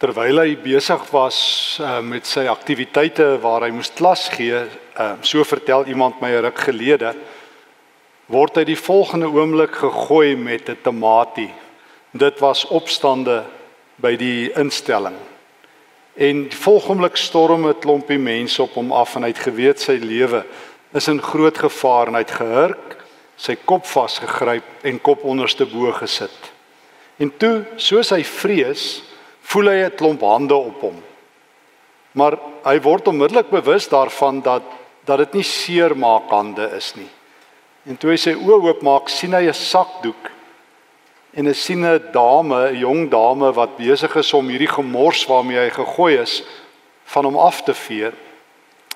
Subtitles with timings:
[0.00, 1.38] terwyl hy besig was
[1.82, 6.44] uh, met sy aktiwiteite waar hy moes klas gee, uh, so vertel iemand my 'n
[6.46, 7.12] ruk gelede,
[8.32, 11.52] word hy die volgende oomblik gegooi met 'n tamatie.
[12.16, 13.44] Dit was opstande
[14.00, 15.16] by die instelling.
[16.16, 20.44] En oomblik storm 'n klompie mense op hom af en hy het geweet sy lewe
[20.94, 22.96] is in groot gevaar en hy het gehurk,
[23.36, 26.52] sy kop vasgegryp en kop onderste bo gesit.
[27.18, 29.09] En toe, soos hy vrees,
[29.50, 31.02] voel hy 'n klomp hande op hom.
[32.12, 34.62] Maar hy word onmiddellik bewus daarvan dat
[35.04, 37.08] dat dit nie seer maak hande is nie.
[37.88, 40.30] En toe hy sy oë oopmaak, sien hy 'n sakdoek
[41.34, 45.58] en hy sien 'n dame, 'n jong dame wat besig is om hierdie gemors waarmee
[45.58, 46.42] hy gegooi is
[47.04, 48.12] van hom af te vee.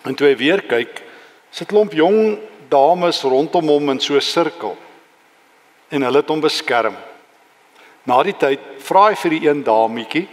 [0.05, 1.03] En toe hy weer kyk,
[1.51, 4.77] sit 'n klomp jong dames rondom hom in so 'n sirkel.
[5.91, 6.97] En hulle het hom beskerm.
[8.05, 10.29] Na die tyd vra hy vir die een dametjie,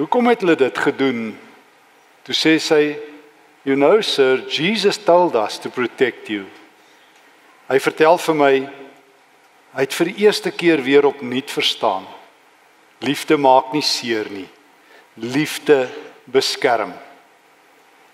[0.00, 1.38] "Hoekom het hulle dit gedoen?"
[2.24, 2.96] Toe sê sy,
[3.62, 6.46] "You know, sir, Jesus told us to protect you."
[7.68, 8.54] Hy vertel vir my
[9.70, 12.06] hy het vir die eerste keer weer opnuut verstaan.
[13.00, 14.48] Liefde maak nie seer nie.
[15.14, 15.88] Liefde
[16.24, 16.92] beskerm.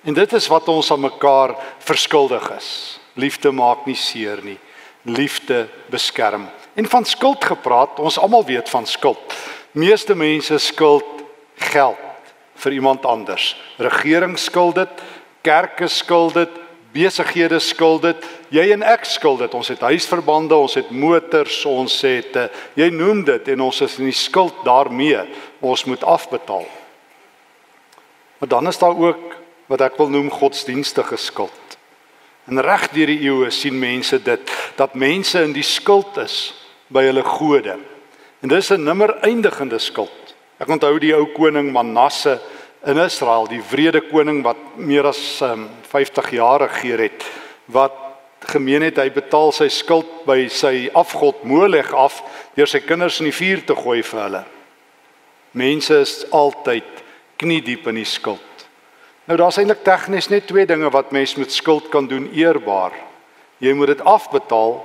[0.04, 3.00] En dit is wat ons aan mekaar verskuldig is.
[3.14, 4.58] Liefde maak nie seer nie.
[5.02, 6.46] Liefde beskerm.
[6.74, 9.34] En van skuld gepraat, ons almal weet van skuld.
[9.72, 11.15] Meeste mense skuld
[11.56, 13.56] geld vir iemand anders.
[13.76, 15.02] Regering skuld dit,
[15.42, 16.62] kerke skuld dit,
[16.96, 19.54] besighede skuld dit, jy en ek skuld dit.
[19.54, 23.98] Ons het huisverbande, ons het motors, ons het uh, jy noem dit en ons is
[24.00, 25.20] in die skuld daarmee.
[25.60, 26.66] Ons moet afbetaal.
[28.38, 31.76] Maar dan is daar ook wat ek wil noem godsdienstige skuld.
[32.46, 36.54] En reg deur die eeue sien mense dit dat mense in die skuld is
[36.92, 37.74] by hulle gode.
[38.42, 40.25] En dis 'n nimmer eindigende skuld.
[40.56, 42.38] Ek onthou die ou koning Manasse
[42.88, 47.26] in Israel, die wrede koning wat meer as um, 50 jaar regeer het,
[47.72, 47.96] wat
[48.52, 52.20] gemeen het hy betaal sy skuld by sy afgod Molech af
[52.56, 54.42] deur sy kinders in die vuur te gooi vir hulle.
[55.56, 57.04] Mense is altyd
[57.40, 58.66] kniediep in die skuld.
[59.26, 62.94] Nou daar's eintlik tegnies net twee dinge wat mens met skuld kan doen eerbaar.
[63.60, 64.78] Jy moet dit afbetaal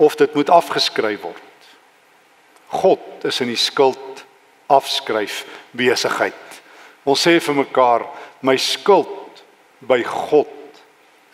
[0.00, 1.42] of dit moet afgeskryf word.
[2.74, 4.24] God is in die skuld
[4.66, 6.60] afskryf besigheid.
[7.04, 8.06] Ons sê vir mekaar,
[8.40, 9.42] my skuld
[9.84, 10.48] by God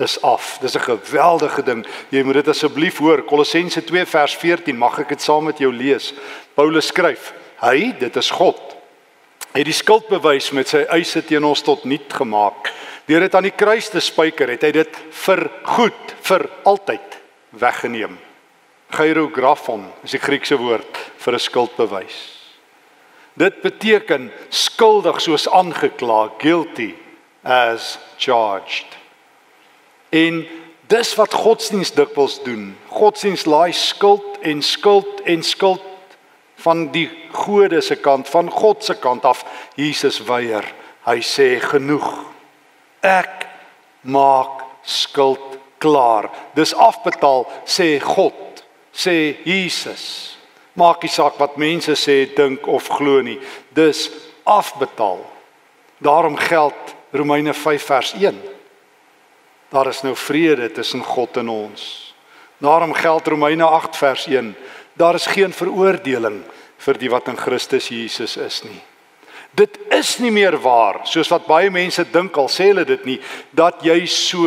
[0.00, 0.58] is af.
[0.60, 1.86] Dis 'n geweldige ding.
[2.08, 3.22] Jy moet dit asseblief hoor.
[3.22, 6.14] Kolossense 2 vers 14, mag ek dit saam met jou lees?
[6.54, 8.76] Paulus skryf: Hy, dit is God,
[9.52, 12.72] het die skuld bewys met sy eise teen ons tot niet gemaak.
[13.06, 17.18] Deur dit aan die kruis te spyker, het hy dit vir goed, vir altyd
[17.50, 18.18] weggeneem.
[18.90, 22.39] Gyrografon is die Griekse woord vir 'n skuldbewys.
[23.40, 26.92] Dit beteken skuldig soos aangekla, guilty
[27.42, 28.98] as charged.
[30.12, 30.42] En
[30.92, 32.74] dis wat godsdienst dikwels doen.
[32.92, 35.86] Godsdienst laai skuld en skuld en skuld
[36.60, 39.44] van die gode se kant, van God se kant af.
[39.74, 40.66] Jesus weier.
[41.06, 42.10] Hy sê genoeg.
[43.00, 43.46] Ek
[44.04, 46.28] maak skuld klaar.
[46.52, 48.60] Dis afbetaal, sê God,
[48.92, 49.16] sê
[49.48, 50.36] Jesus.
[50.80, 53.36] Maak nie saak wat mense sê, dink of glo nie.
[53.76, 54.08] Dis
[54.48, 55.20] afbetaal.
[56.00, 58.38] Daarom geld Romeine 5 vers 1.
[59.70, 62.14] Daar is nou vrede tussen God en ons.
[62.58, 64.54] Daarom geld Romeine 8 vers 1.
[64.92, 66.42] Daar is geen veroordeling
[66.80, 68.80] vir die wat in Christus Jesus is nie.
[69.56, 73.18] Dit is nie meer waar soos wat baie mense dink al sê hulle dit nie
[73.56, 74.46] dat jy so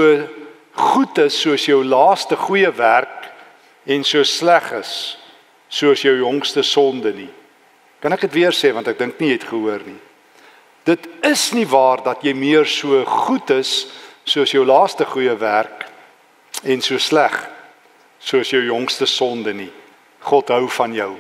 [0.94, 3.28] goed is soos jou laaste goeie werk
[3.86, 4.94] en so sleg is
[5.74, 7.30] soos jou jongste sonde nie.
[8.04, 10.00] Kan ek dit weer sê want ek dink nie jy het gehoor nie.
[10.86, 13.88] Dit is nie waar dat jy meer so goed is
[14.28, 15.88] soos jou laaste goeie werk
[16.64, 17.36] en so sleg
[18.24, 19.72] soos jou jongste sonde nie.
[20.24, 21.14] God hou van jou.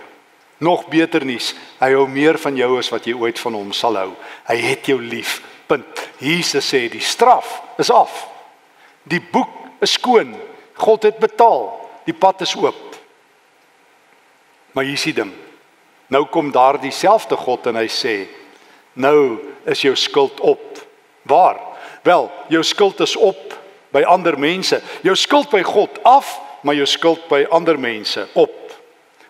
[0.63, 3.97] Nog beter nuus, hy hou meer van jou as wat jy ooit van hom sal
[3.99, 4.11] hou.
[4.47, 5.41] Hy het jou lief.
[5.67, 6.05] Punt.
[6.23, 8.27] Jesus sê die straf is af.
[9.03, 10.35] Die boek is skoon.
[10.79, 11.67] God het betaal.
[12.07, 12.92] Die pad is oop.
[14.73, 15.31] Maar hier is die ding.
[16.07, 18.27] Nou kom daar dieselfde God en hy sê:
[18.93, 20.81] "Nou is jou skuld op."
[21.21, 21.59] Waar?
[22.03, 23.59] Wel, jou skuld is op
[23.91, 24.81] by ander mense.
[25.01, 28.59] Jou skuld by God af, maar jou skuld by ander mense op.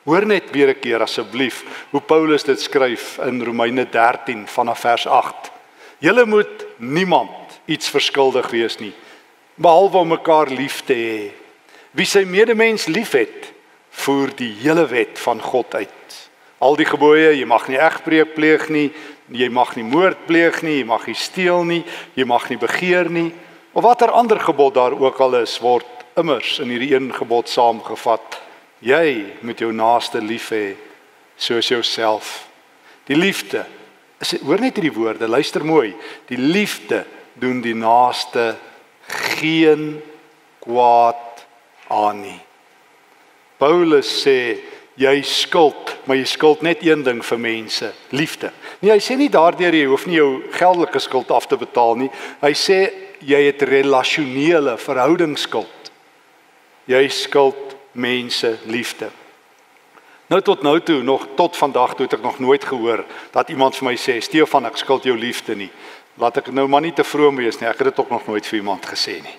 [0.03, 5.07] Hoor net weer 'n keer asseblief hoe Paulus dit skryf in Romeine 13 vanaf vers
[5.07, 5.51] 8.
[5.99, 8.93] Julle moet niemand iets verskuldig wees nie
[9.55, 11.31] behalwe om mekaar lief te hê.
[11.93, 13.52] Wie sy medemens liefhet,
[13.93, 16.19] voer die hele wet van God uit.
[16.63, 18.89] Al die gebooie, jy mag nie egbreek pleeg nie,
[19.31, 21.81] Jy mag nie moord pleeg nie, jy mag nie steel nie,
[22.17, 23.31] jy mag nie begeer nie.
[23.73, 25.87] Of watter ander gebod daar ook al is, word
[26.19, 28.41] immers in hierdie een gebod saamgevat.
[28.83, 30.75] Jy moet jou naaste lief hê
[31.39, 32.43] soos jouself.
[33.07, 33.63] Die liefde
[34.21, 35.95] is hoor net hierdie woorde, luister mooi.
[36.29, 37.05] Die liefde
[37.39, 38.53] doen die naaste
[39.39, 39.97] geen
[40.63, 41.47] kwaad
[41.89, 42.39] aan nie.
[43.63, 44.59] Paulus sê
[44.99, 48.51] jy skuld, maar jy skuld net een ding vir mense, liefde.
[48.81, 52.09] Nee, hy sê nie daardeur jy hoef nie jou geldelike skuld af te betaal nie.
[52.43, 52.79] Hy sê
[53.23, 55.91] jy het relasionele verhoudingsskuld.
[56.91, 59.07] Jy skuld mense liefde.
[60.27, 63.79] Nou tot nou toe nog tot vandag toe het ek nog nooit gehoor dat iemand
[63.79, 65.69] vir my sê Stefan ek skuld jou liefde nie.
[66.19, 67.69] Laat ek nou maar nie te vroom wees nie.
[67.69, 69.37] Ek het dit ook nog nooit vir iemand gesê nie.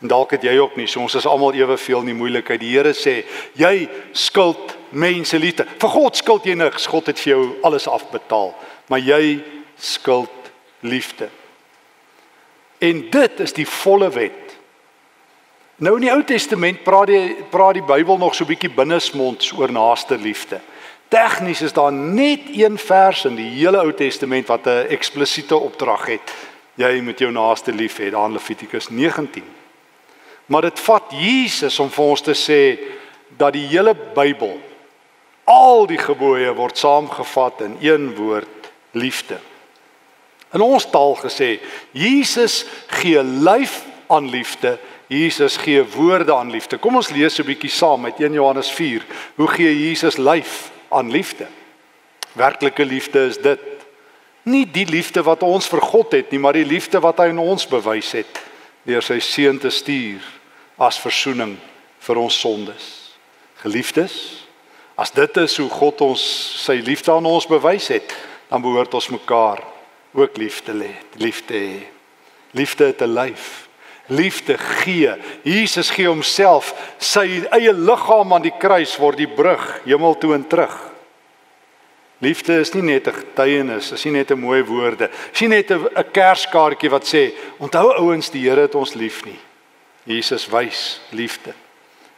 [0.00, 0.86] En dalk het jy ook nie.
[0.86, 2.60] So ons is almal eweveel in die moeilikheid.
[2.60, 3.22] Die Here sê,
[3.56, 5.64] jy skuld mense liefde.
[5.80, 6.86] Vir God skuld jy niks.
[6.86, 8.52] God het vir jou alles afbetaal.
[8.92, 9.22] Maar jy
[9.80, 10.52] skuld
[10.84, 11.30] liefde.
[12.78, 14.56] En dit is die volle wet.
[15.76, 19.52] Nou in die Ou Testament praat die praat die Bybel nog so 'n bietjie binnesmonds
[19.52, 20.60] oor naaste liefde.
[21.08, 26.06] Tegnies is daar net een vers in die hele Ou Testament wat 'n eksplisiete opdrag
[26.06, 26.32] het.
[26.74, 29.55] Jy moet jou naaste lief hê, daar in Levitikus 19.
[30.46, 32.60] Maar dit vat Jesus om vir ons te sê
[33.38, 34.54] dat die hele Bybel
[35.46, 39.38] al die gebooie word saamgevat in een woord: liefde.
[40.54, 41.58] In ons taal gesê,
[41.90, 44.78] Jesus gee lyf aan liefde.
[45.06, 46.78] Jesus gee woorde aan liefde.
[46.78, 49.02] Kom ons lees 'n bietjie saam met 1 Johannes 4.
[49.34, 51.46] Hoe gee Jesus lyf aan liefde?
[52.32, 53.60] Werklike liefde is dit.
[54.42, 57.38] Nie die liefde wat ons vir God het nie, maar die liefde wat hy aan
[57.38, 58.45] ons bewys het
[58.86, 60.22] deur sy seun te stuur
[60.78, 61.56] as verzoening
[62.06, 62.86] vir ons sondes.
[63.62, 64.14] Geliefdes,
[64.96, 66.22] as dit is hoe God ons
[66.62, 68.14] sy liefde aan ons bewys het,
[68.48, 69.62] dan behoort ons mekaar
[70.16, 71.80] ook lief te hê, liefde hê.
[72.56, 73.68] Liefde 'n lyf.
[74.08, 75.12] Liefde gee.
[75.42, 80.46] Jesus gee homself, sy eie liggaam aan die kruis word die brug hemel toe en
[80.46, 80.95] terug.
[82.18, 85.10] Liefde is nie net 'n getuienis, is nie net 'n mooi woorde.
[85.32, 89.38] Is nie net 'n kerskaartjie wat sê, "Onthou ouens, die Here het ons lief nie."
[90.04, 91.52] Jesus wys liefde.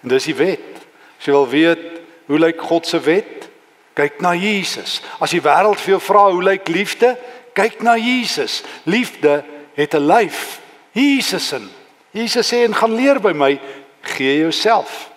[0.03, 0.77] En dis die wet.
[1.19, 1.87] As jy wil weet
[2.27, 3.49] hoe lyk God se wet?
[3.95, 5.01] Kyk na Jesus.
[5.19, 7.17] As die wêreld vir jou vra hoe lyk liefde?
[7.57, 8.63] Kyk na Jesus.
[8.85, 10.61] Liefde het 'n lyf.
[10.93, 11.69] Jesus in.
[12.11, 13.61] Jesus sê en gaan leer by my,
[14.01, 15.11] gee jouself.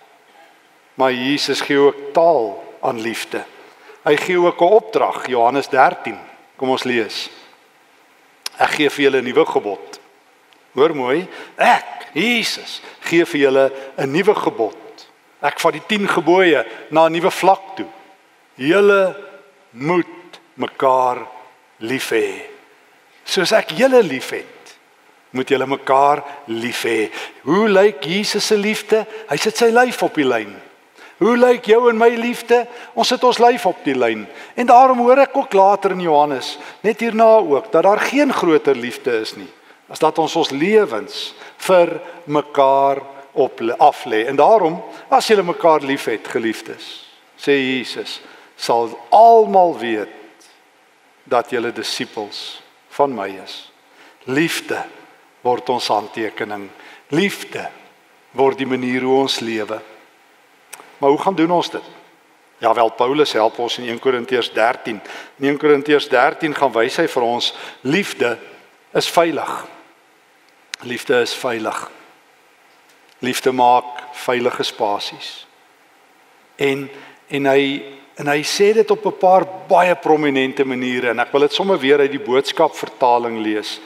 [0.94, 3.44] Maar Jesus gee ook taal aan liefde.
[4.02, 6.18] Hy gee ook 'n opdrag, Johannes 13.
[6.56, 7.30] Kom ons lees.
[8.58, 10.00] Ek gee vir julle 'n nuwe gebod.
[10.72, 14.76] Hoor mooi, ek Jesus gee vir julle 'n nuwe gebod.
[15.40, 17.88] Ek vat die 10 gebooie na 'n nuwe vlak toe.
[18.54, 19.16] Julle
[19.70, 21.26] moet mekaar
[21.78, 22.42] lief hê.
[23.24, 24.76] Soos ek julle liefhet,
[25.30, 27.10] moet julle mekaar lief hê.
[27.42, 29.06] Hoe lyk Jesus se liefde?
[29.28, 30.54] Hy sit sy lyf op die lyn.
[31.22, 32.64] Hoe lyk jou en my liefde?
[32.98, 34.26] Ons sit ons lyf op die lyn.
[34.58, 38.74] En daarom hoor ek ook later in Johannes, net hierna ook, dat daar geen groter
[38.76, 39.50] liefde is nie
[39.92, 41.32] as dat ons ons lewens
[41.66, 43.02] vir mekaar
[43.32, 44.24] op af lê.
[44.28, 44.78] En daarom,
[45.12, 46.86] as julle mekaar liefhet, geliefdes,
[47.36, 48.20] sê Jesus,
[48.56, 50.48] sal almal weet
[51.28, 52.62] dat julle disippels
[52.96, 53.56] van my is.
[54.24, 54.80] Liefde
[55.44, 56.68] word ons handtekening.
[57.12, 57.66] Liefde
[58.36, 59.80] word die manier hoe ons lewe.
[61.02, 61.82] Maar hoe gaan doen ons dit?
[62.58, 65.00] Ja wel Paulus help ons in 1 Korintiërs 13.
[65.36, 67.48] In 1 Korintiërs 13 gaan wys hy vir ons
[67.80, 68.36] liefde
[68.94, 69.50] is veilig.
[70.86, 71.80] Liefde is veilig.
[73.18, 75.32] Liefde maak veilige spasies.
[76.56, 76.86] En
[77.28, 77.66] en hy
[78.22, 81.78] en hy sê dit op 'n paar baie prominente maniere en ek wil dit sommer
[81.78, 83.80] weer uit die boodskap vertaling lees.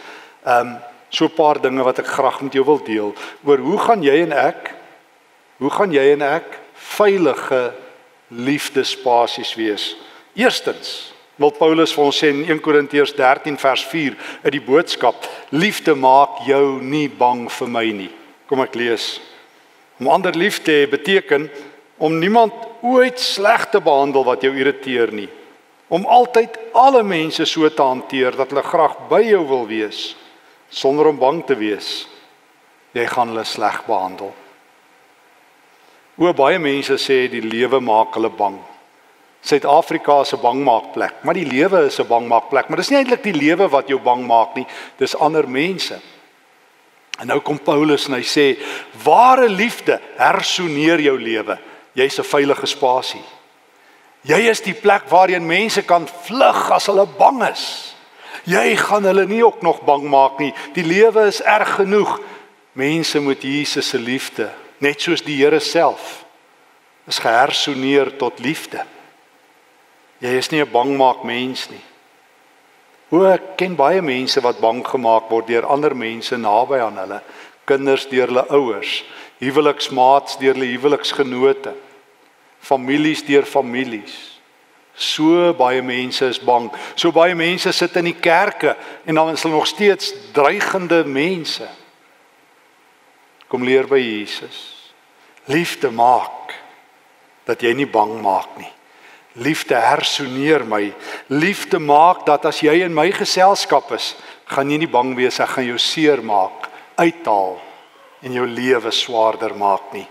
[0.44, 0.76] Um
[1.08, 4.20] so 'n paar dinge wat ek graag met jou wil deel oor hoe gaan jy
[4.20, 4.74] en ek
[5.56, 7.72] hoe gaan jy en ek veilige
[8.28, 9.94] liefdespasies wees?
[10.36, 14.16] Eerstens, wil Paulus vir ons sê in 1 Korintiërs 13 vers 4
[14.46, 18.10] uit die boodskap liefde maak jou nie bang vir my nie.
[18.48, 19.16] Kom ek lees.
[20.00, 21.48] Om ander lief te hê beteken
[22.00, 25.28] om niemand ooit sleg te behandel wat jou irriteer nie.
[25.92, 30.14] Om altyd alle mense so te hanteer dat hulle graag by jou wil wees
[30.72, 32.08] sonder om bang te wees.
[32.96, 34.32] Jy gaan hulle sleg behandel
[36.18, 38.58] o baie mense sê die lewe maak hulle bang
[39.46, 43.32] Suid-Afrika is 'n bangmaakplek, maar die lewe is 'n bangmaakplek, maar dis nie eintlik die
[43.32, 44.66] lewe wat jou bang maak nie,
[44.98, 46.00] dis ander mense.
[47.20, 48.58] En nou kom Paulus en hy sê:
[49.04, 51.58] "Ware liefde hersoneer jou lewe.
[51.94, 53.22] Jy's 'n veilige spasie.
[54.22, 57.94] Jy is die plek waarheen mense kan vlug as hulle bang is.
[58.44, 60.54] Jy gaan hulle nie ook nog bang maak nie.
[60.74, 62.20] Die lewe is erg genoeg.
[62.72, 66.24] Mense moet Jesus se liefde, net soos die Here self,
[67.06, 68.84] is gehersoneer tot liefde.
[70.20, 71.84] Jy is nie 'n bangmaak mens nie.
[73.08, 77.20] Hoe ek ken baie mense wat bang gemaak word deur ander mense naby aan hulle,
[77.64, 79.04] kinders deur hulle ouers,
[79.38, 81.74] huweliksmaats deur hulle huweliksgenote,
[82.58, 84.40] families deur families.
[84.96, 86.70] So baie mense is bang.
[86.96, 91.68] So baie mense sit in die kerke en dan is hulle nog steeds dreigende mense.
[93.48, 94.90] Kom leer by Jesus.
[95.46, 96.54] Liefde maak
[97.46, 98.72] dat jy nie bang maak nie.
[99.38, 100.88] Liefde hersoneer my.
[101.28, 104.14] Liefde maak dat as jy in my geselskap is,
[104.50, 107.58] gaan jy nie bang wees ek gaan jou seermaak, uithaal
[108.24, 110.06] en jou lewe swaarder maak nie.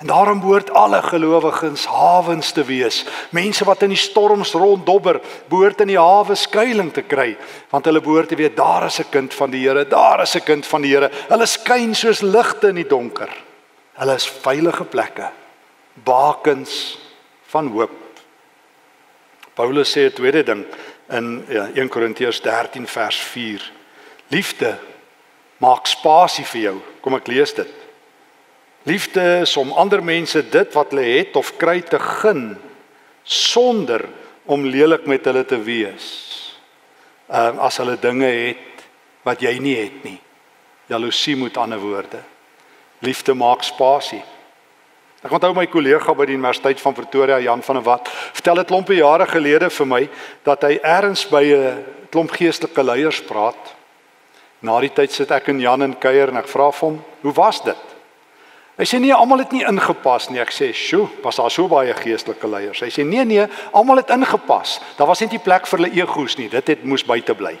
[0.00, 3.04] En daarom behoort alle gelowiges hawens te wees.
[3.30, 7.34] Mense wat in die storms ronddobber, behoort in die hawe skuilings te kry,
[7.68, 10.44] want hulle behoort te weet daar is 'n kind van die Here, daar is 'n
[10.44, 11.10] kind van die Here.
[11.28, 13.28] Hulle skyn soos ligte in die donker.
[13.92, 15.30] Hulle is veilige plekke,
[16.04, 16.98] bakens
[17.46, 17.90] van hoop.
[19.54, 20.64] Paulus sê 'n tweede ding
[21.10, 23.72] in ja, 1 Korintiërs 13 vers 4.
[24.28, 24.78] Liefde
[25.58, 26.80] maak spasie vir jou.
[27.00, 27.79] Kom ek lees dit.
[28.82, 32.54] Liefde is om ander mense dit wat hulle het of kry te gun
[33.22, 34.06] sonder
[34.48, 36.06] om lelik met hulle te wees.
[37.28, 38.86] Ehm uh, as hulle dinge het
[39.22, 40.18] wat jy nie het nie.
[40.88, 42.22] Jaloesie moet ander woorde.
[43.04, 44.22] Liefde maak spasie.
[45.20, 48.64] Ek onthou my kollega by die Universiteit van Pretoria, Jan van der Walt, vertel 'n
[48.64, 50.08] klompie jare gelede vir my
[50.42, 53.76] dat hy ergens by 'n klomp geestelike leiers praat.
[54.62, 57.32] Na die tyd sit ek en Jan in kuier en ek vra vir hom, "Hoe
[57.32, 57.89] was dit?"
[58.80, 60.40] Hy sê nee, almal het nie ingepas nie.
[60.40, 64.10] Ek sê, "Sjoe, was daar so baie geestelike leiers?" Hy sê, "Nee, nee, almal het
[64.10, 64.80] ingepas.
[64.96, 66.48] Daar was net nie plek vir hulle egos nie.
[66.48, 67.58] Dit het moes buite bly."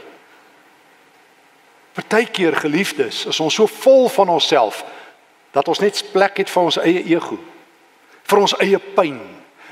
[1.92, 4.84] Partykeer geliefdes, is ons so vol van onsself
[5.52, 7.38] dat ons net plek het vir ons eie ego
[8.30, 9.18] vir ons eie pyn,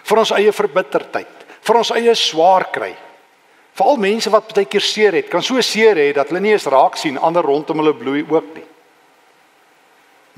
[0.08, 2.92] vir ons eie verbitterdheid, vir ons eie swaar kry.
[3.78, 6.66] Veral mense wat baie keer seer het, kan so seer hê dat hulle nie eens
[6.70, 8.66] raak sien ander rondom hulle bloei ook nie.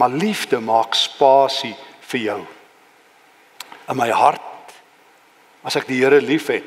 [0.00, 1.74] Maar liefde maak spasie
[2.08, 2.40] vir jou.
[3.92, 4.72] In my hart
[5.66, 6.64] as ek die Here liefhet,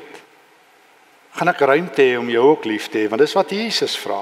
[1.34, 4.20] gaan ek ruimte hê om jou ook lief te hê, want dis wat Jesus vra.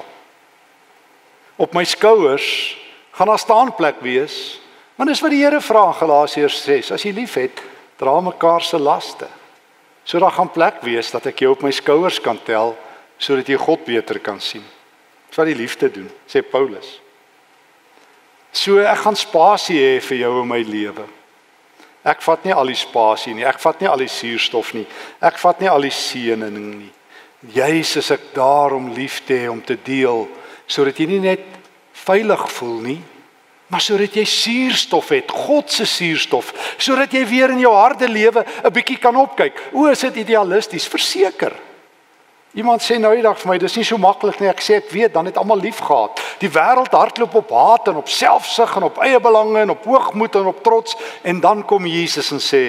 [1.60, 2.48] Op my skouers
[3.12, 4.62] gaan daar staan plek wees
[5.02, 7.58] Want dis wat die Here vra in Galasiërs 6, as jy liefhet,
[7.98, 9.26] dra mekaar se laste.
[10.06, 12.76] So daar gaan plek wees dat ek jou op my skouers kan tel
[13.18, 14.62] sodat jy God beter kan sien.
[15.26, 17.00] Dis wat die liefde doen, sê Paulus.
[18.52, 21.06] So ek gaan spasie hê vir jou in my lewe.
[22.04, 24.84] Ek vat nie al die spasie nie, ek vat nie al die suurstof nie.
[25.22, 26.90] Ek vat nie al die seëning nie.
[27.54, 30.28] Juis is ek daar om lief te hê, om te deel
[30.72, 31.42] sodat jy nie net
[32.06, 33.00] veilig voel nie,
[33.68, 38.44] maar sodat jy suurstof het, God se suurstof, sodat jy weer in jou harde lewe
[38.44, 39.72] 'n bietjie kan opkyk.
[39.72, 40.88] O, is dit idealisties?
[40.88, 41.52] Verseker.
[42.52, 44.50] Iemand sê nou eendag vir my, dis nie so maklik nie.
[44.50, 46.20] Ek sê ek weet, dan het almal lief gehad.
[46.42, 50.36] Die wêreld hardloop op haat en op selfsug en op eie belange en op hoogmoed
[50.36, 52.64] en op trots en dan kom Jesus en sê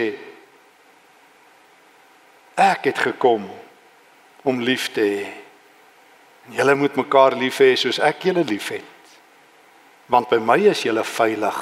[2.56, 3.50] ek het gekom
[4.48, 5.28] om lief te hê.
[6.56, 8.92] Julle moet mekaar lief hê soos ek julle liefhet
[10.14, 11.60] want by my is jy veilig.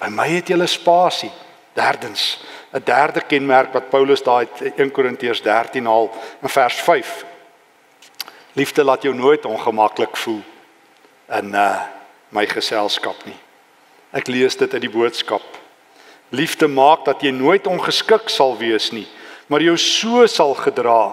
[0.00, 1.30] By my het jy spasie.
[1.74, 6.10] Derdens, 'n derde kenmerk wat Paulus daai 1 Korintiërs 13 haal
[6.42, 7.24] in vers 5.
[8.52, 10.42] Liefde laat jou nooit ongemaklik voel
[11.32, 11.80] in uh
[12.32, 13.36] my geselskap nie.
[14.16, 15.44] Ek lees dit uit die boodskap.
[16.32, 19.04] Liefde maak dat jy nooit ongeskik sal wees nie,
[19.52, 21.12] maar jou so sal gedra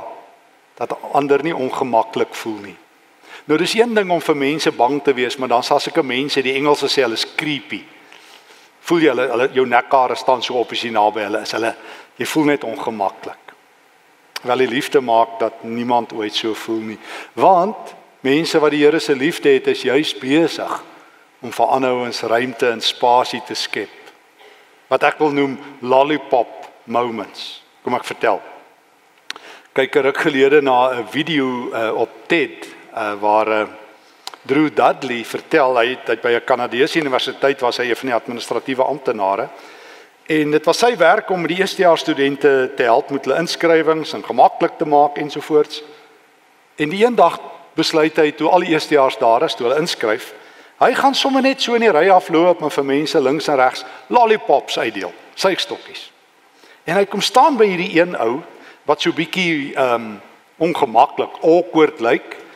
[0.80, 2.78] dat ander nie ongemaklik voel nie.
[3.52, 6.40] Nou dis een ding om vir mense bang te wees, maar dan sal sulke mense,
[6.42, 7.82] die Engelse sê hulle is creepy.
[8.88, 11.52] Voel jy hulle hulle jou nekhare staan so op as jy naby hulle is.
[11.58, 11.76] Hulle
[12.16, 13.49] jy voel net ongemaklik.
[14.42, 17.00] Wel die liefde maak dat niemand ooit so voel nie.
[17.34, 20.84] Want mense wat die Here se liefde het, is juis besig
[21.40, 23.92] om vir aanhouens ruimte en spasie te skep.
[24.88, 27.62] Wat ek wil noem lollipop moments.
[27.84, 28.42] Kom ek vertel.
[29.74, 33.68] Kyk 'n ruk gelede na 'n video uh, op TED uh, waar uh,
[34.42, 38.84] Drew Dudley vertel hy dat by 'n Kanadese universiteit was hy een van die administratiewe
[38.84, 39.50] amptenare
[40.30, 44.26] en dit was sy werk om die eerstejaars studente te help met hulle inskrywings en
[44.26, 45.82] gemaklik te maak ensovoorts.
[46.78, 47.40] En die eendag
[47.74, 50.34] besluit hy toe al die eerstejaars daar is, toe hulle inskryf,
[50.84, 53.82] hy gaan sommer net so in die ry afloop en vir mense links en regs
[54.14, 56.12] lollipops uitdeel, suikstokkies.
[56.86, 58.44] En hy kom staan by hierdie een ou
[58.86, 60.10] wat so bietjie ehm um,
[60.60, 62.26] ongemaklik, awkward lyk.
[62.36, 62.49] Like,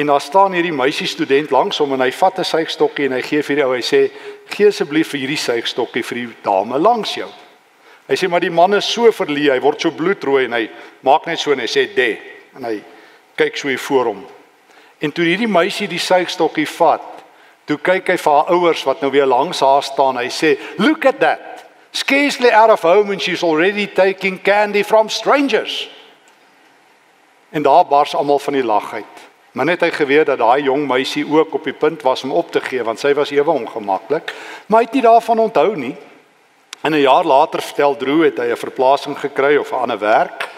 [0.00, 3.22] En daar staan hierdie meisie student langs hom en hy vat 'n suigstokkie en hy
[3.22, 3.98] gee vir die ou hy sê
[4.48, 7.28] gee asseblief vir hierdie suigstokkie vir die dame langs jou.
[8.08, 10.70] Hy sê maar die man is so verlee, hy word so bloedrooi en hy
[11.02, 12.16] maak net so en hy sê de
[12.56, 12.82] en hy
[13.36, 14.26] kyk so hier voor hom.
[15.00, 17.24] En toe hierdie meisie die suigstokkie vat,
[17.66, 20.16] toe kyk hy vir haar ouers wat nou weer langs haar staan.
[20.16, 21.66] Hy sê, "Look at that.
[21.92, 25.90] Scarcely out of home and she's already taking candy from strangers."
[27.52, 29.29] En daar bars almal van die lag uit.
[29.52, 32.52] Maar net hy geweet dat daai jong meisie ook op die punt was om op
[32.52, 34.34] te gee want sy was ewe ongemaklik,
[34.66, 35.96] maar hy het nie daarvan onthou nie.
[36.80, 40.48] En 'n jaar later vertel Drew het hy 'n verplasing gekry of 'n ander werk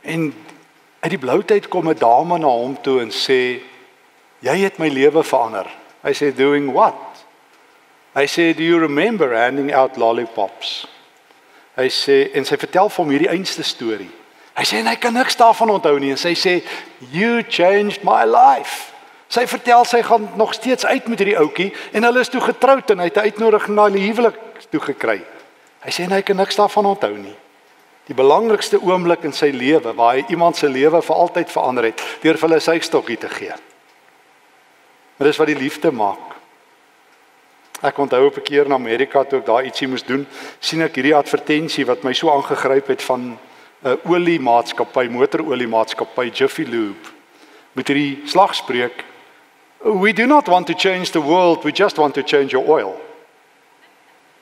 [0.00, 0.34] en
[1.00, 3.62] uit die blou tyd kom 'n dame na hom toe en sê
[4.42, 5.68] Jy het my lewe verander.
[6.02, 6.98] Hy sê doing what?
[8.16, 10.82] Hy sê do you remember handing out lollipops?
[11.78, 14.10] Hy sê en sy vertel vir hom hierdie einste storie.
[14.52, 16.58] Hy sê en hy kan niks daarvan onthou nie en sy sê
[17.12, 18.92] you changed my life.
[19.32, 22.90] Sy vertel sy gaan nog steeds uit met hierdie ouetjie en hulle is toe getroud
[22.92, 24.36] en hy het 'n uitnodiging na die huwelik
[24.70, 25.22] toe gekry.
[25.80, 27.36] Hy sê hy kan niks daarvan onthou nie.
[28.06, 32.02] Die belangrikste oomblik in sy lewe waar hy iemand se lewe vir altyd verander het
[32.22, 33.54] deur vir hulle sy stokkie te gee.
[35.16, 36.36] Maar dis wat die liefde maak.
[37.82, 40.26] Ek onthou op 'n keer in Amerika toe ek daar ietsie moes doen,
[40.60, 43.38] sien ek hierdie advertensie wat my so aangegryp het van
[43.82, 47.08] 'n oliemaatskappy, motoroliemaatskappy Jiffy Lube.
[47.72, 49.04] Met hierdie slagspreuk:
[49.78, 53.00] We do not want to change the world, we just want to change your oil.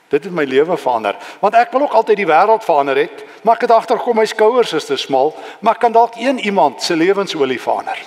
[0.07, 3.55] Dit het my lewe verander, want ek wil ook altyd die wêreld verander het, maar
[3.55, 7.61] ek het agterkom my skouers is te smal, maar kan dalk een iemand se lewensolie
[7.61, 7.97] verander.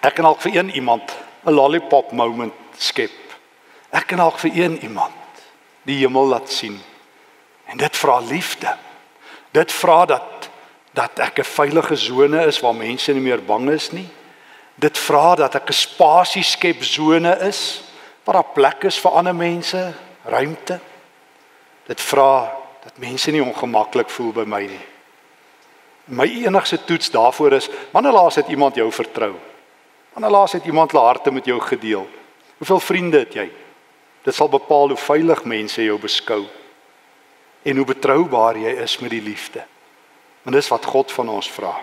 [0.00, 1.12] Ek kan dalk vir een iemand
[1.44, 3.12] 'n lollipop moment skep.
[3.90, 5.12] Ek kan dalk vir een iemand
[5.82, 6.80] die hemel laat sien.
[7.66, 8.76] En dit vra liefde.
[9.50, 10.50] Dit vra dat
[10.90, 14.08] dat ek 'n veilige sone is waar mense nie meer bang is nie.
[14.74, 17.82] Dit vra dat ek 'n spasie skep sone is
[18.24, 19.92] waar daar plek is vir ander mense,
[20.24, 20.80] ruimte.
[21.86, 22.52] Dit vra
[22.84, 24.86] dat mense nie ongemaklik voel by my nie.
[26.04, 29.34] My enigste toets daarvoor is wanneer laas het iemand jou vertrou?
[30.12, 32.08] Wanneer laas het iemand hulle harte met jou gedeel?
[32.58, 33.50] Hoeveel vriende het jy?
[34.22, 36.46] Dit sal bepaal hoe veilig mense jou beskou
[37.62, 39.64] en hoe betroubaar jy is met die liefde.
[40.42, 41.74] Want dis wat God van ons vra.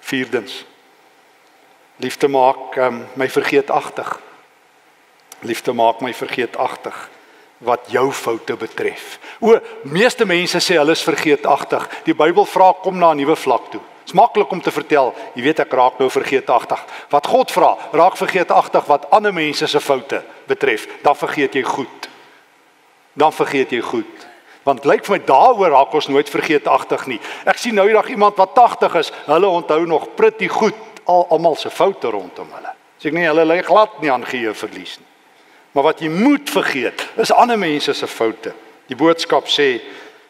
[0.00, 0.64] Vierdens.
[1.98, 4.20] Liefde maak um, my vergeetagtig.
[5.40, 7.08] Liefde maak my vergeetagtig
[7.58, 9.16] wat jou foute betref.
[9.42, 11.88] O, meeste mense sê hulle is vergeetagtig.
[12.06, 13.82] Die Bybel vra kom na 'n nuwe vlak toe.
[14.08, 15.14] Dit's maklik om te vertel.
[15.34, 16.84] Jy weet ek raak nou vergeetagtig.
[17.10, 20.86] Wat God vra, raak vergeetagtig wat ander mense se foute betref.
[21.02, 22.08] Dan vergeet jy goed.
[23.12, 24.27] Dan vergeet jy goed.
[24.68, 27.20] Want lyk vir my daaroor raak ons nooit vergeetagtig nie.
[27.48, 30.76] Ek sien nou eendag iemand wat 80 is, hulle onthou nog pretty goed
[31.08, 32.74] al almal se foute rondom hulle.
[33.00, 35.06] Sê ek nie hulle lê glad nie aan geheue verlies nie.
[35.72, 38.52] Maar wat jy moet vergeet, is ander mense se foute.
[38.90, 39.78] Die boodskap sê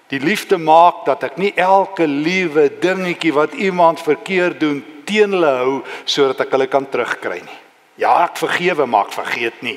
[0.08, 5.50] Die liefde maak dat ek nie elke liewe dingetjie wat iemand verkeerd doen teen hulle
[5.60, 5.74] hou
[6.08, 7.58] sodat ek hulle kan terugkry nie.
[8.00, 9.76] Ja, ek vergewe, maar ek vergeet nie.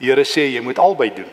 [0.00, 1.28] Die Here sê jy moet albei doen.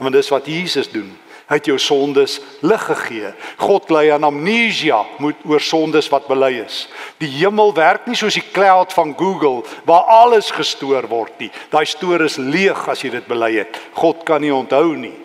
[0.00, 1.08] Want dis wat Jesus doen.
[1.50, 3.32] Hy het jou sondes lig gegee.
[3.58, 6.84] God lei aan amnesia moet oor sondes wat bely is.
[7.18, 11.50] Die hemel werk nie soos die cloud van Google waar alles gestoor word nie.
[11.72, 13.80] Daai stoor is leeg as jy dit bely het.
[13.98, 15.16] God kan nie onthou nie.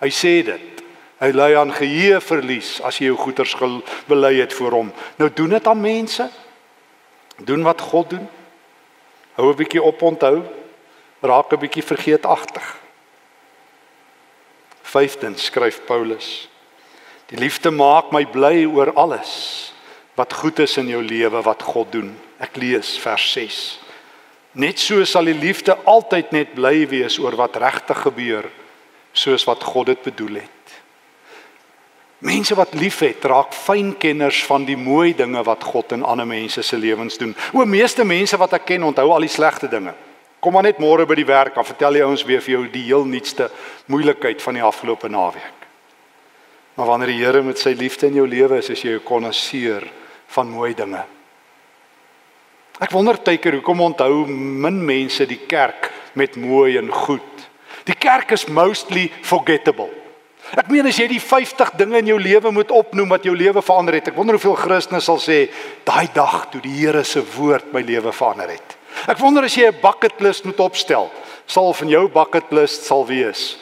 [0.00, 0.80] Hy sê dit.
[1.20, 3.52] Hy ly aan geheue verlies as jy jou goeders
[4.08, 4.88] bely het vir hom.
[5.20, 6.30] Nou doen dit aan mense.
[7.44, 8.24] Doen wat God doen.
[9.36, 10.40] Hou 'n bietjie op onthou.
[11.20, 12.83] Raak 'n bietjie vergeetagtig.
[14.94, 16.46] Vyftens skryf Paulus.
[17.32, 19.72] Die liefde maak my bly oor alles
[20.14, 22.12] wat goed is in jou lewe wat God doen.
[22.38, 23.62] Ek lees vers 6.
[24.54, 28.46] Net so sal die liefde altyd net bly wees oor wat regtig gebeur
[29.14, 30.50] soos wat God dit bedoel het.
[32.24, 36.78] Mense wat liefhet, raak fynkenners van die mooi dinge wat God in ander mense se
[36.78, 37.34] lewens doen.
[37.52, 39.92] O, meeste mense wat ek ken, onthou al die slegte dinge.
[40.44, 42.82] Kom maar net môre by die werk, dan vertel jy ons weer vir jou die
[42.84, 43.46] heel nuutste
[43.88, 45.62] moeilikheid van die afgelope naweek.
[46.76, 49.88] Maar wanneer die Here met sy liefde in jou lewe is, is jy 'n konnoisseur
[50.36, 51.02] van mooi dinge.
[52.78, 57.48] Ek wonder baie keer hoekom onthou min mense die kerk met mooi en goed.
[57.84, 59.88] Die kerk is mostly forgettable.
[60.58, 63.62] Ek meen as jy die 50 dinge in jou lewe moet opnoem wat jou lewe
[63.62, 64.08] verander het.
[64.08, 65.48] Ek wonder hoeveel Christene sal sê
[65.84, 68.83] daai dag toe die Here se woord my lewe verander het.
[69.06, 71.10] Ek wonder as jy 'n bucket list moet opstel,
[71.46, 73.56] sal van jou bucket list sal wees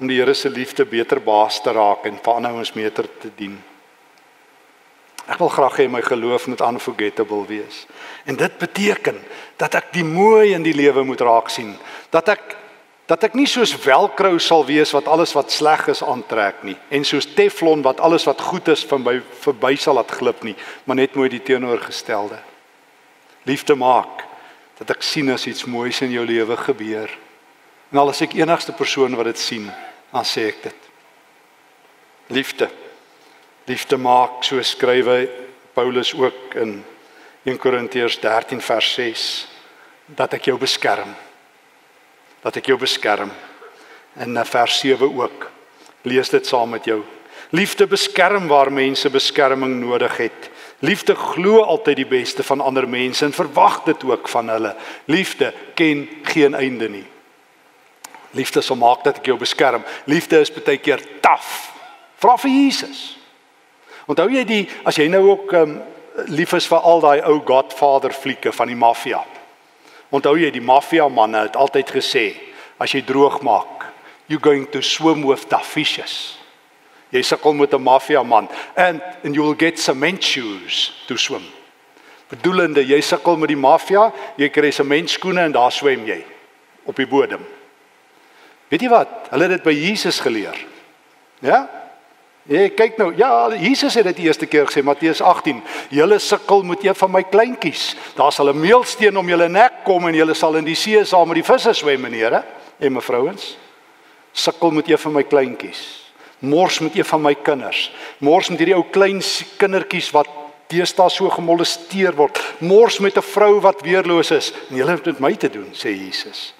[0.00, 3.30] om die Here se liefde beter baas te raak en vir ander ons meter te
[3.36, 3.56] dien.
[5.26, 7.86] Ek wil graag hê my geloof moet unforgettable wees.
[8.26, 9.18] En dit beteken
[9.58, 11.74] dat ek die mooi in die lewe moet raak sien,
[12.10, 12.56] dat ek
[13.06, 17.04] dat ek nie soos velcro sal wees wat alles wat sleg is aantrek nie en
[17.06, 20.98] soos teflon wat alles wat goed is van by verby sal laat glip nie, maar
[20.98, 22.40] net mooi die teenoorgestelde.
[23.46, 24.24] Liefde maak
[24.78, 27.10] dat ek sien as iets moois in jou lewe gebeur.
[27.92, 29.68] En al is ek enigste persoon wat dit sien,
[30.12, 30.90] dan sê ek dit.
[32.34, 32.68] Liefde.
[33.70, 35.26] Liefde maak so skrywe
[35.74, 36.80] Paulus ook in
[37.46, 39.28] 1 Korintiërs 13 vers 6
[40.18, 41.14] dat ek jou beskerm
[42.46, 43.32] dat ek jou beskerm.
[44.22, 45.48] In vers 7 ook.
[46.06, 47.00] Lees dit saam met jou.
[47.50, 50.50] Liefde beskerm waar mense beskerming nodig het.
[50.84, 54.74] Liefde glo altyd die beste van ander mense en verwag dit ook van hulle.
[55.04, 57.06] Liefde ken geen einde nie.
[58.36, 59.84] Liefde sal maak dat ek jou beskerm.
[60.04, 61.72] Liefde is baie keer taaf.
[62.20, 63.16] Vra vir Jesus.
[64.06, 65.78] Onthou jy die as jy nou ook um,
[66.28, 69.22] lief is vir al daai ou Godfather flieke van die maffia?
[70.14, 72.26] Onthou jy die maffia manne het altyd gesê
[72.78, 73.88] as jy droog maak,
[74.28, 76.36] you going to swim with the fishes.
[77.10, 81.42] Jy sukkel met 'n maffia man and and you will get cement shoes to swim.
[82.28, 86.24] Bedoelende jy sukkel met die maffia, jy kry cement skoene en daar swem jy
[86.84, 87.46] op die bodem.
[88.68, 89.28] Weet jy wat?
[89.30, 90.58] Hulle het dit by Jesus geleer.
[91.38, 91.68] Ja?
[92.46, 95.62] Jy kyk nou, ja, Jesus het dit die eerste keer gesê Matteus 18.
[95.90, 97.96] Julle sukkel met een van my kleintjies.
[98.14, 101.28] Daar sal 'n meelsteen om julle nek kom en julle sal in die see saam
[101.28, 102.44] met die visse swem, meneere
[102.78, 103.56] en mevrouens.
[104.32, 106.05] Sukkel met een van my kleintjies.
[106.38, 107.90] Mors met een van my kinders.
[108.18, 109.22] Mors met hierdie ou klein
[109.56, 110.28] kindertjies wat
[110.68, 112.40] deesdae so gemolesteer word.
[112.58, 114.52] Mors met 'n vrou wat weerloos is.
[114.70, 116.54] En julle het met my te doen, sê Jesus.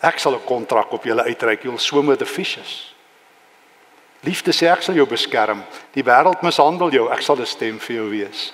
[0.00, 1.62] Ek sal 'n kontrak op julle uitreik.
[1.62, 2.94] You'll swim with the fishes.
[4.20, 5.64] Liefde sê ek sal jou beskerm.
[5.92, 8.52] Die wêreld mishandel jou, ek sal 'n stem vir jou wees.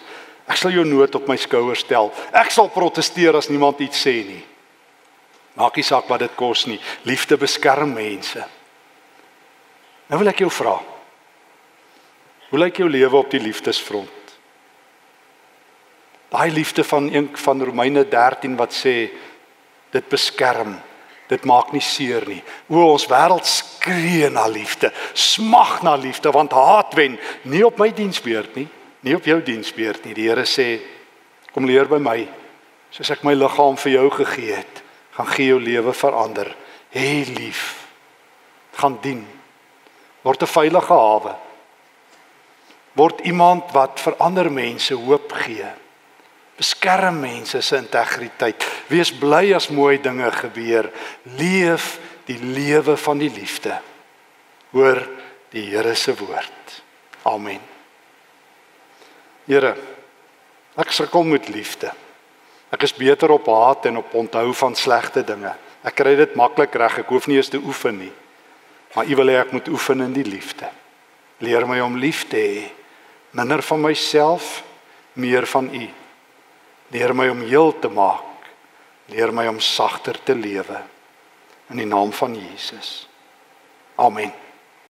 [0.49, 2.13] Ek sal jou nood op my skouers stel.
[2.33, 4.45] Ek sal proteseer as niemand iets sê nie.
[5.55, 6.81] Maak nie saak wat dit kos nie.
[7.05, 8.45] Liefde beskerm mense.
[10.11, 10.75] Nou wil ek jou vra.
[12.51, 14.35] Hoe lyk jou lewe op die liefdesfront?
[16.31, 18.95] Daai liefde van een van Romeine 13 wat sê
[19.91, 20.77] dit beskerm
[21.31, 22.41] dit maak nie seer nie.
[22.67, 27.93] O ons wêreld skree na liefde, smag na liefde want haat wen nie op my
[27.95, 28.67] diensbeurt nie,
[29.07, 30.15] nie op jou diensbeurt nie.
[30.19, 30.81] Die Here sê
[31.55, 32.19] kom leer by my
[32.91, 34.83] soos ek my liggaam vir jou gegee het,
[35.15, 36.51] gaan gee jou lewe verander.
[36.91, 37.77] Hê lief.
[38.81, 39.40] gaan dien.
[40.23, 41.35] Word 'n veilige hawe.
[42.93, 45.67] Word iemand wat vir ander mense hoop gee.
[46.57, 48.67] Beskerm mense se integriteit.
[48.89, 50.91] Wees bly as mooi dinge gebeur.
[51.23, 53.81] Leef die lewe van die liefde.
[54.71, 55.01] Hoor
[55.51, 56.83] die Here se woord.
[57.23, 57.61] Amen.
[59.47, 59.75] Here,
[60.77, 61.91] ek sukkel met liefde.
[62.71, 65.55] Ek is beter op haat en op onthou van slegte dinge.
[65.83, 67.01] Ek kry dit maklik reg.
[67.03, 68.13] Ek hoef nie eens te oefen nie.
[68.95, 70.71] Maar U wil hê ek moet oefen in die liefde.
[71.39, 72.65] Leer my om lief te hê.
[73.39, 74.63] Minder van myself,
[75.13, 75.87] meer van U.
[76.91, 78.51] Leer my om heel te maak.
[79.11, 80.83] Leer my om sagter te lewe.
[81.71, 83.09] In die naam van Jesus.
[83.95, 84.33] Amen.